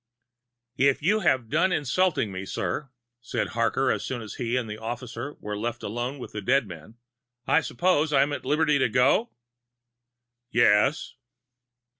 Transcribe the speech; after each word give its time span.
"If 0.79 1.03
you 1.03 1.19
have 1.19 1.47
done 1.47 1.71
insulting 1.71 2.31
me, 2.31 2.43
sir," 2.43 2.89
said 3.21 3.49
Harker, 3.49 3.91
as 3.91 4.03
soon 4.03 4.23
as 4.23 4.33
he 4.41 4.57
and 4.57 4.67
the 4.67 4.79
officer 4.79 5.35
were 5.39 5.55
left 5.55 5.83
alone 5.83 6.17
with 6.17 6.31
the 6.31 6.41
dead 6.41 6.65
man, 6.67 6.95
"I 7.45 7.61
suppose 7.61 8.11
I 8.11 8.23
am 8.23 8.33
at 8.33 8.43
liberty 8.43 8.79
to 8.79 8.89
go?" 8.89 9.29
"Yes." 10.49 11.13